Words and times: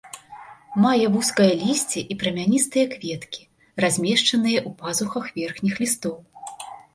Мае 0.83 1.05
вузкае 1.15 1.49
лісце 1.65 2.01
і 2.15 2.17
прамяністыя 2.23 2.85
кветкі, 2.95 3.41
размешчаныя 3.85 4.59
ў 4.67 4.73
пазухах 4.81 5.25
верхніх 5.37 5.73
лістоў. 5.85 6.15